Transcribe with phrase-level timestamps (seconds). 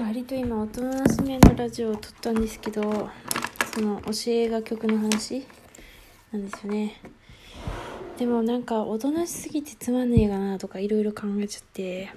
[0.00, 3.08] 割と今大人なしめのラジオを撮ったんですけど
[3.74, 5.46] その教えが曲の話
[6.32, 7.00] なんですよね。
[8.18, 12.10] でもなんかおとなしすぎてつまんねえかなとかいろいろ考えちゃって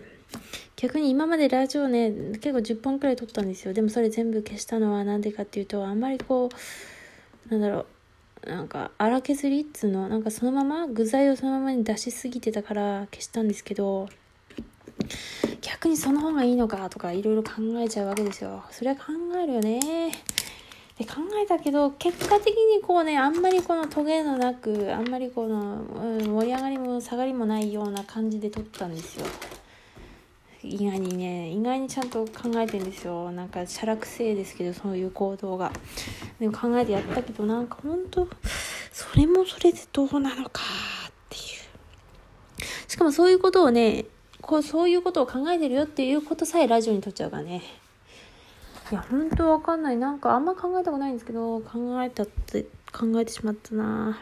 [0.76, 3.74] 逆に今までラジオね結構10本くらい撮ったんですよ。
[3.74, 6.50] でもそれ全部消したのは何でかっていうとあんまりこ
[7.48, 7.86] うなんだろ
[8.46, 10.08] うなんか荒削りっつうの？
[10.08, 14.08] なんかそのまま具材をそのままに出しすぎてたから消したんですけど
[15.62, 18.64] 逆にその方がいいのかとかいろいろ考えちゃうわけですよ。
[18.72, 19.04] それは考
[19.42, 20.12] えるよね。
[20.98, 29.26] で考えたけど結果的にこうねあんまりこのトゲのなくあんまりこの、うん、盛り上がりも下がりもないような感じで撮ったんですよ。
[30.62, 33.32] 意外にね意外にちゃんと考えてんですよ。
[33.32, 35.72] なんかしゃらくせえですけどそういう行動が。
[36.38, 38.28] でも考えてやったけどなんかほんと
[38.92, 40.62] それもそれでどうなのか
[41.08, 41.42] っていう。
[42.90, 44.04] しかもそういうことをね
[44.50, 47.62] こうそういうことを考えてるよっていうことさえラジオに撮っちゃうからね
[48.92, 49.98] いや、ほんとわかんない。
[49.98, 54.20] なんかあんま考えたことないんですけど、考えたって、考えてしまったな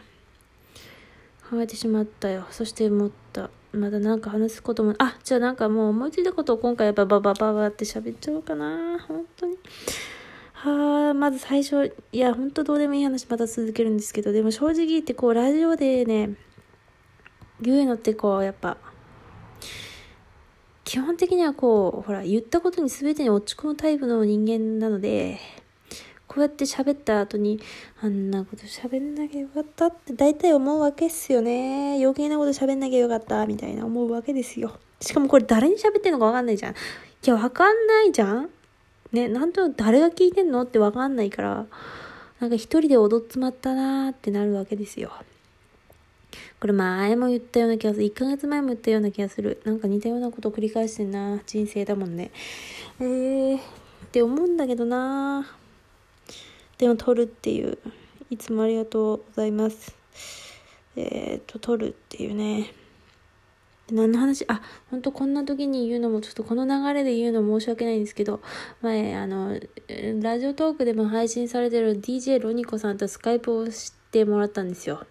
[1.48, 2.44] 考えてしまったよ。
[2.50, 3.48] そして思った。
[3.72, 9.56] まだなんか話すことも、あ、じゃあなんかもう思いついたことを今回バババババって喋っちゃおうかな本当に。
[10.52, 16.34] はあ、まず最初、いや、ほんとどうでもいい話また続けるんですけど、でも正直言ってこう、ラジオでね、
[17.62, 18.76] 言うのってこう、やっぱ、
[20.88, 25.38] 基本的にはこう、ほら、言ったことに全てに落ち込むタイプの人間なので、
[26.26, 27.60] こうやって喋った後に、
[28.00, 31.98] あんなこと喋んなきゃよかったって大体思うわけっすよね。
[32.02, 34.78] 余計なこと喋んなきゃよかった、みたいな思うわけですよ。
[35.02, 36.72] しかもこれ誰に喋ってんのかわかんないじゃん。
[36.72, 36.76] い
[37.22, 38.48] や、わかんないじゃん
[39.12, 41.66] ね、なんと誰が聞いてんのってわかんないから、
[42.40, 45.12] なんか一人で踊っつまったなーってなるわけですよ。
[46.60, 48.06] これ前も言ったような気がする。
[48.06, 49.60] 1ヶ月前も言ったような気がする。
[49.64, 51.40] なんか似たようなことを繰り返してんな。
[51.46, 52.30] 人生だもんね。
[53.00, 53.60] えー、っ
[54.10, 55.46] て思うんだけどな
[56.78, 57.78] でも撮るっていう。
[58.30, 59.96] いつもありがとうございます。
[60.96, 62.72] えーと、撮るっていうね。
[63.90, 64.44] 何の話？
[64.48, 64.60] あ、
[64.90, 68.42] 本当こんな時に言うのも、ちょっとこの流れで言うの申し訳ないんですけど、
[68.82, 69.58] 前、あの、
[70.20, 75.06] ラジオトークでも配信されてる DJ ロニコさんとスカイプをしてもらったんですよ。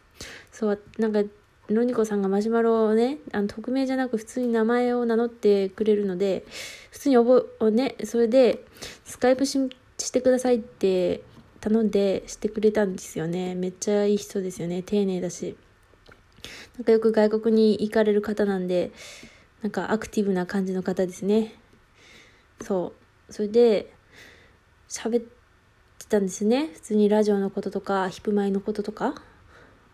[0.52, 1.24] そう、なんか、
[1.68, 6.46] ロニコさんがマシュマロをね、あの、匿名じゃなく普通に名前を名乗ってくれるので、
[6.92, 8.64] 普通に覚え、ね、それで、
[9.04, 9.60] スカイプし
[10.00, 11.24] してくださいって
[11.60, 13.56] 頼んでしてくれたんですよね。
[13.56, 14.84] めっちゃいい人ですよね。
[14.84, 15.58] 丁寧だし。
[16.78, 18.92] なんかよく外国に行かれる方なんで、
[19.62, 21.56] なんかアクティブな感じの方ですね。
[22.62, 22.94] そ
[23.30, 23.34] う。
[23.34, 23.94] それで、
[24.88, 25.24] 喋っ
[26.00, 26.70] てたんですね。
[26.74, 29.16] 普通にラジオのこととか、ヒップマイのこととか。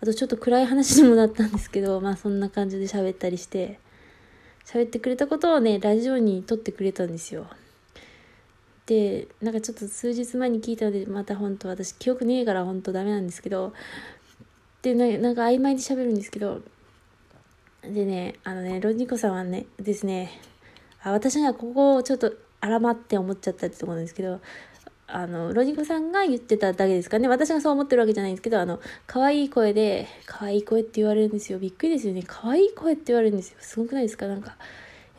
[0.03, 3.79] あとちょっと暗い話にもなったんですけど、 まあそんな感じで喋ったりして、
[4.65, 7.47] 喋ってくれたことをね、ラジオに撮ってくれたんですよ。
[8.85, 13.71] で、なんかちょっと数日前に聞いたので、また本当私記憶ねえから本当ダメなんですけど、
[14.81, 16.61] で、なんか曖昧に喋るんですけど、
[17.81, 20.31] でね、あのね、ロニコさんはね、ですね、
[21.01, 24.41] あ私がここをちょっとあらまって思っちゃったってところなんですけど、
[25.05, 27.27] あの、ロニコさんが言ってただけですかね。
[27.27, 31.59] 私がそう思ってるわけじゃないんですけど、あの、可愛い声で、可愛い声って言われるんですよ。
[31.59, 32.23] びっくりですよね。
[32.25, 33.57] 可愛い声って言われるんですよ。
[33.59, 34.27] すごくないですか？
[34.27, 34.55] なんか、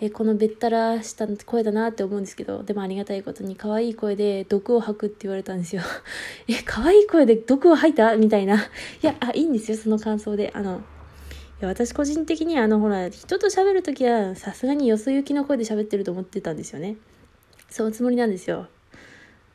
[0.01, 5.83] えこのべったらした声だなって思うんですけど、でもありがたいことに可愛い声で毒を吐くって言われたんですよ。
[6.49, 8.17] え、可愛い声で毒を吐いた？
[8.17, 8.57] みたいな。
[8.57, 8.59] い
[9.03, 10.51] や、あ、いいんですよ、その感想で。
[10.55, 16.97] あの、いや私個人的にあの、ほら、人と喋るときは、さすがによそ行きの声で喋ってると思ってたんですよね。
[17.71, 18.67] そのつもりなんですよ。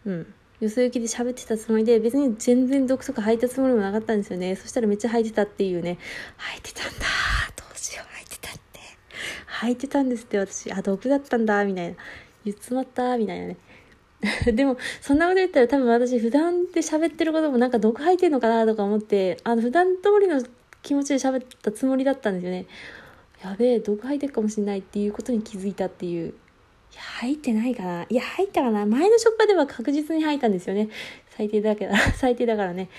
[0.06, 0.34] うん。
[0.60, 4.56] よそ行きで喋ってたつもりで、別に全然毒とか吐いたつもりもなかったんですよね。
[4.56, 5.98] そしたらめっちゃ吐いてたっていうね。
[6.38, 7.06] 吐いてたんだ
[7.56, 8.80] どうしよう、吐いてたって。
[9.46, 10.72] 吐いてたんですって、私。
[10.74, 11.96] あ、毒だったんだみたいな。
[12.44, 13.58] 言っつまったみたいなね。
[14.52, 20.44] でも、そんなこと言ったら多分私普段で喋ってることもなんか毒吐いてんのかなとか思って、あの、普段通りの
[20.82, 22.66] 気持ちで喋ったつもりだったんですよね。
[23.44, 26.34] やべえ、毒吐いてるかもしれないっていうことに気づいたっていう。
[26.96, 28.06] や、入ってないかな。
[28.10, 28.86] いや、入ったかな。
[28.86, 30.90] 前の職場では確実に入ったんですよね。
[31.38, 32.90] 最低だけど、 最低だからね。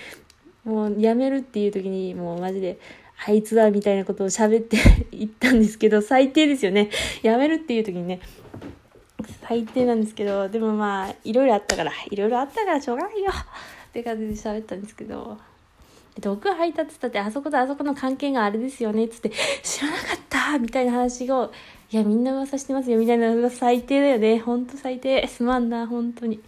[0.63, 2.79] もう辞めるっていう時に、もうマジで、
[3.25, 4.77] あいつだみたいなことを喋って
[5.11, 6.89] 言ったんですけど、最低ですよね。
[7.21, 8.19] 辞めるっていう時にね。
[9.47, 15.37] 最低なんですけど、でもまあ、いろいろあったから、いろいろあったからしょうがないよって感じで喋ったんですけど、
[16.19, 19.31] 毒吐いたっつっって、あそことあそこの関係があれですよねっつって、
[19.63, 21.51] 知らなかったみたいな話を
[21.93, 24.39] いや、みんな噂してますよ、みたいなのが最低だよね。
[24.39, 25.27] ほんと最低。
[25.27, 26.37] すまんな、本当に。
[26.37, 26.43] ま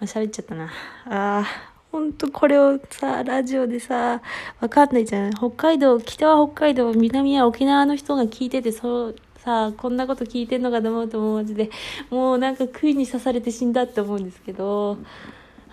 [0.00, 0.64] あ、喋っちゃったな。
[0.64, 0.68] あ
[1.06, 1.44] あ、
[1.92, 4.20] ほんとこれをさ、ラジオでさ、
[4.58, 5.30] わかんないじゃん。
[5.30, 11.70] 北海道、北は北海道、南は沖縄の人が聞いてて、そう、さ、こんなこと聞いてんのかと思うともうマジで、
[12.10, 14.98] もうなんか杭に刺されて死んだって思うんですけど、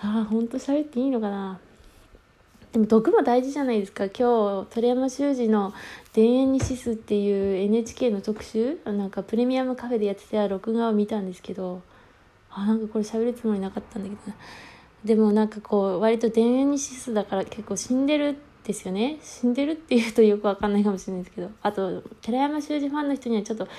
[0.03, 1.59] ああ、ほんと喋っていいのかな。
[2.75, 4.07] でも毒も大事じゃないですか。
[4.07, 5.73] 今日鳥山修司の
[6.11, 11.81] 「田園にシス」っていう NHK の特集なんかプレミアムカフェでやってた録画を見たんですけど
[12.49, 14.35] あなんかこれ喋るつもりなかったんだけど
[15.05, 18.35] でもなんかこう割と田園にシスだから結構死んでる
[18.65, 19.19] ですよね。
[19.21, 23.69] 死んでるっていうとよくわかんないかもしれないですけどあと寺山修司ファンの人にはちょっと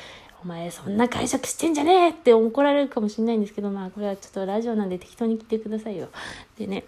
[0.42, 6.08] お前そんな解釈してんじゃねえって怒られるかもしれないんですけどまあこれはちょっとラジオなんで適当に聞いてくださいよ。
[6.58, 6.84] でね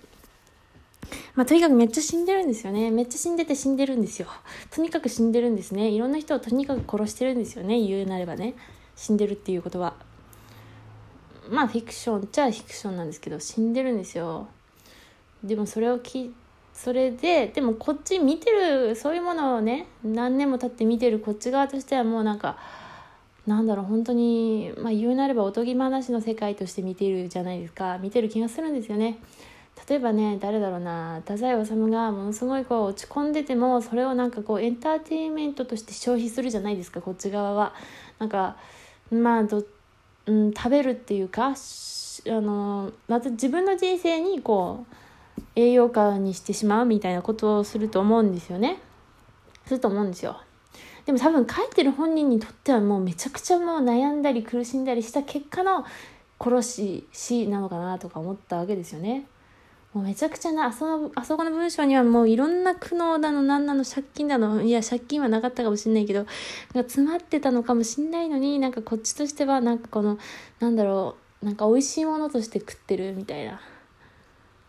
[1.35, 2.91] まあ、とにかくめっちゃ死んでるんですよね。
[2.91, 4.29] めっちゃ死んでて死んでるんですよ。
[4.71, 5.89] とにかく死んでるんですね。
[5.89, 7.81] いろんな人をとにかく殺してるんですよね。
[7.81, 8.55] 言うなればね。
[8.97, 9.95] 死んでるっていうことは。
[11.49, 14.49] まあ、フィクションっちゃフィクションなんですけど、死んでるんですよ。
[15.43, 16.35] でもそれをき、
[16.75, 22.59] それで、でもこっち見てる、そういうものをね、何年も経って見てるこっち側としてはもうなんか、
[23.47, 29.19] なんだろう本当に、まあ、言うなればおとぎ話の世界として見てるじゃないですか見てる気がするんですよね。
[29.87, 37.75] 例えばね誰だろうな太宰治がものすごいこう落ち込んでてもそれをなんかこうエンターテインメントとして消費するじゃないですかこっち側は。
[38.19, 38.57] なんか
[39.11, 39.65] まあど、
[40.27, 41.55] うん、食べるっていうかあ
[42.27, 44.95] のまた自分の人生にこう
[45.55, 48.81] 栄養価にしてしまうみたいなことをすると思うんですよね。
[49.67, 50.41] すると思うんですよ。
[51.07, 55.87] でも多分書いてる本人にとってはもうめちゃくちゃもう悩んだり苦しんだりした結果の
[56.39, 59.27] 殺し死なのかなとか思ったわけですよね。
[59.95, 70.19] もうめちゃくちゃなあそあそこの文章にはもういろんな苦悩だの何なの借金だのいや借金はなかったかもしんないけどなんか詰まってたのかもしんないのになんかこっちとしてはなんかこの
[70.61, 73.61] なんだろうなんか美味しいものとして食ってるみたいな。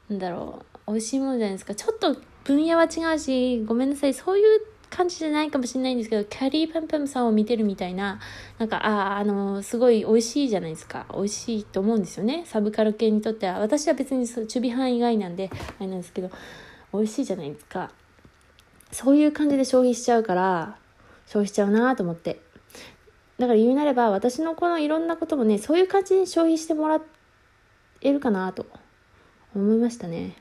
[0.10, 1.76] なんだろう美味しいものじゃないですか。
[1.76, 4.14] ちょっと分野は違うしごめんなさい。
[4.14, 8.20] そういう感じじゃないかもしれないんですけど、キャリーパンパンさんを見てるみたいな、
[8.58, 11.06] なんか、ああ、あの、すごい美味しいじゃないですか。
[11.14, 12.44] 美味しいと思うんですよね。
[12.46, 13.60] サブカル系にとっては。
[13.60, 16.30] 私は別に中備範囲外なんで、あれなんですけど、
[16.94, 17.92] 美味しいじゃないですか。
[18.92, 20.78] そういう感じで消費しちゃうから、
[21.26, 22.42] 消費しちゃうなと思って。
[23.38, 27.00] だから言うなれば、私のこのいろんなこともね、そういう感じに消費してもら
[28.02, 28.66] えるかなと
[29.56, 30.36] 思いましたね。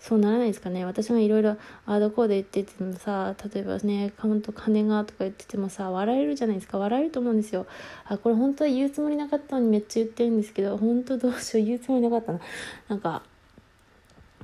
[0.00, 0.84] そうならないですかね。
[0.84, 1.56] 私がいろいろあ
[1.86, 6.78] あだこうで言っててもさ例えばねカウント金がとか言っててもさ笑えるじゃないですか。
[6.78, 7.66] 笑えると思うんですよ。
[8.06, 12.40] あこれ本当は言うつもりなかったのにめっちゃ言ってるんですけど本当どうしよう言うつもりなかったな。
[12.88, 13.22] なんか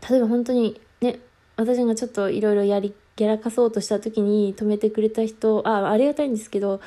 [0.09, 1.21] 例えば本当にね
[1.57, 6.81] 私がちょっといろいろやりやらかそうとした時に止めてくれた人あありがたいんですけど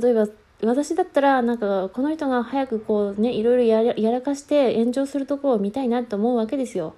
[0.00, 0.28] 例えば
[0.62, 6.94] 私だったらなんかこの人が早くこうねいろいろやらかして炎上するところを見たいなと思うわけですよ。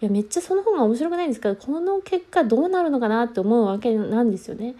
[0.00, 4.74] いやめっちゃその方が面白くないんですけどこの結果どうなるのかなって思うわけなんですよね。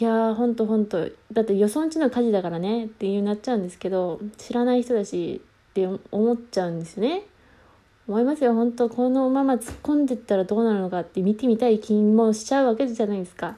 [0.00, 7.22] いやほんとほんとだってよそんちの火事だからねっていうなっちゃうんですけど知らない人だしって思っちゃうんですよね。
[8.08, 13.56] 思いますよ本当このまま突っ込んでったらどうなるのかって見てみたい気もしちゃうわけじゃないですか。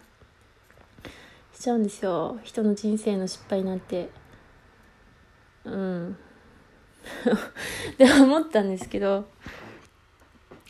[1.54, 4.10] しちゃうんですよ人の人生の失敗なんて。
[5.64, 6.16] うん
[7.92, 9.26] って思ったんですけど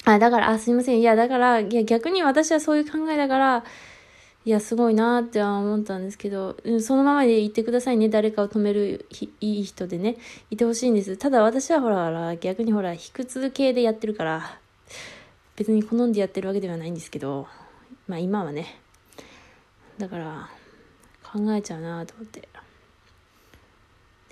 [0.05, 1.01] あ、だから、あ、すいません。
[1.01, 3.65] いや、だから、いや、逆に私はそういう考えだから、
[4.45, 8.11] いや、すごいなっては思ったんですけど、そのままで言ってくださいね。
[8.11, 9.07] 誰かを止める
[9.41, 10.17] いい人でね、
[10.51, 11.17] いてほしいんです。
[11.17, 14.59] ただ私はほら、逆にほら、卑屈系でやってるから、
[15.57, 17.49] 別に好んでやってるわけではないんですけど、
[18.07, 18.79] まあ今はね。
[19.97, 20.51] だから、
[21.23, 22.47] 考えちゃうなと思って。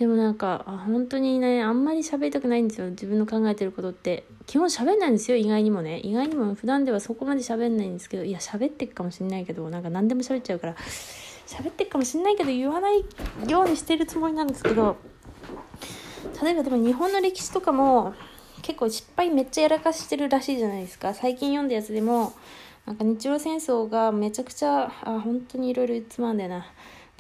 [0.02, 2.90] でもなんか本当にねあんまり喋りたくないんですよ。
[2.90, 4.24] 自分の考えてることって。
[4.48, 6.00] 基本喋んないんですよ意外にもね。
[6.00, 10.74] 意外にも普段ではそこまで喋んないんですけどいや喋ってっかもしんないけどなんか何でも喋っちゃうから
[11.46, 13.04] 喋ってっかもしんないけど言わない
[13.48, 14.96] ようにしてるつもりなんですけど
[16.42, 18.12] 例えばでも日本の歴史とかも
[18.62, 21.14] 結構失敗めっちゃやらかしてるらしいじゃないですか。
[21.14, 22.32] 最近読んだやつでも
[22.84, 26.66] なんか日露戦争がめちゃくちゃあ本当にいろいろつまんだよな。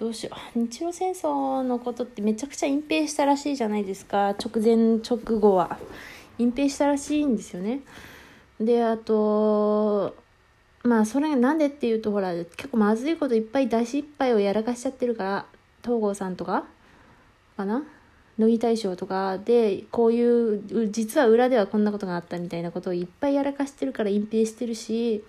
[0.02, 0.58] どうしよう。
[0.58, 4.30] 日露戦争のことってめちゃくちゃ隠蔽したらしいじゃないですか。
[4.30, 5.78] 直前直後は。
[6.40, 7.82] 隠蔽したらしいんですよね。
[8.58, 10.16] であと
[10.82, 15.46] まあそれがなんでっていうとほら結構まずいこといっぱい大失敗をやらかしちゃってるから
[15.84, 16.64] 東郷さんとか
[17.56, 17.84] かな？
[18.38, 19.38] 乃木大将とか。
[19.38, 25.22] でこういう実は裏ではこんなことがあったみたいなことをいっぱいやらかしてるから隠蔽してるし、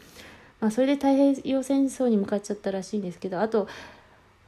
[0.60, 3.68] まあ、それで太平洋戦争に向かっちゃったらしいんですけどあと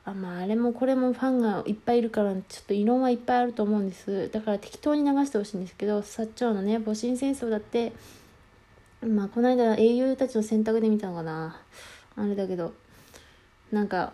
[0.06, 4.30] あまああれもこれもファンがいっぱいいるからちょっと異論はいっぱいあると思うんです。
[4.32, 7.92] だから適当に流してほしいんですけど薩長のね戊辰戦争だって
[9.02, 11.60] まあこの間英雄たちの選択で見たのかな。
[12.16, 12.74] あれだけど
[13.72, 14.14] なんか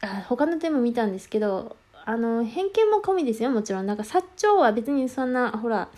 [0.00, 1.76] あ他の点も見たんですけど
[2.08, 3.86] あの、偏見も込みですよ、もちろん。
[3.86, 5.88] なんか、薩長は別にそんな、ほら、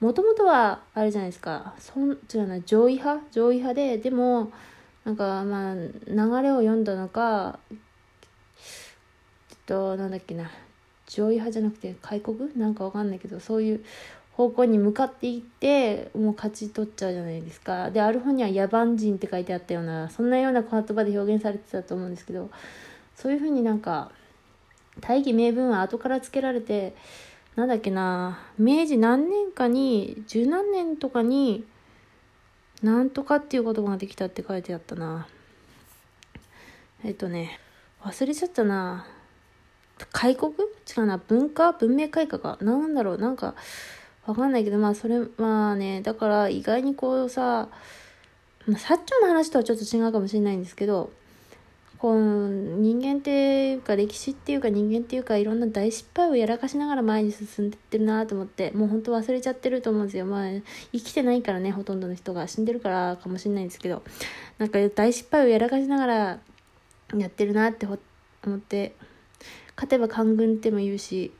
[0.00, 3.24] もともとは、あれじゃないですか、そん、違うな、上位派？
[3.32, 4.52] 上位派で、でも、
[5.06, 5.84] なんか、まあ、流
[6.42, 7.58] れを読んだのか、
[9.66, 10.50] と、なんだっけな、
[11.06, 12.50] 上位派じゃなくて、開国？
[12.56, 13.84] なんかわかんないけど、そういう
[14.32, 17.90] 方向に向かっていってもう勝ち取っちゃうじゃないですか。
[17.90, 22.50] である本には野蛮人って書いてあったようなそんなような言葉で表現されてたと思うんですけど
[23.14, 24.10] そういうふうになんか
[25.00, 26.94] 大義名分は後からつけられて
[27.54, 28.38] なんだっけな。
[28.58, 31.64] 明治何年かに十何年とかに
[32.82, 35.26] なんとかっていう言葉ができたって書いてあったな。
[37.04, 37.58] えっとね
[38.02, 39.06] 忘れちゃったな。
[40.12, 40.52] 開国？
[40.52, 42.58] 違うな文化文明開化か。
[42.60, 43.18] なんだろう？
[43.18, 43.54] なんか
[44.26, 47.68] わかんないけど、まあそれ、まあね、だから意外にこうさ、
[48.66, 51.10] まあ、薩長の話とはちょっと違うかもしれないんですけど、
[51.98, 60.26] こう、人間っていうか歴史っていうか人間っていうかいろんな大失敗をやらかしながら前に進んでってるなと思って、もう本当忘れちゃってると思うんですよ。
[60.26, 60.50] まあ
[60.92, 62.48] 生きてないからね、ほとんどの人が。
[62.48, 64.02] 死んでるからかもしれないんですけど、
[64.58, 66.38] なんか大失敗をやらかしながら
[67.16, 67.94] やってるなって思
[68.56, 68.94] って、
[69.76, 71.32] 勝てば官軍っても言うし、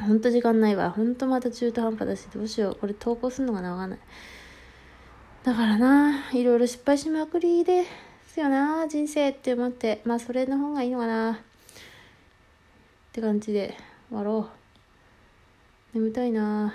[0.00, 0.90] ほんと時間ないわ。
[0.90, 2.76] ほんとまた中途半端だし、どうしよう。
[2.76, 3.98] これ投稿するのが長ない。
[5.44, 7.84] だからな、いろいろ失敗しまくりで
[8.28, 10.00] すよな、人生って思って。
[10.04, 11.32] まあ、それの方がいいのかな。
[11.32, 11.36] っ
[13.12, 13.76] て感じで
[14.08, 14.48] 終わろ
[15.94, 15.98] う。
[15.98, 16.74] 眠たいな。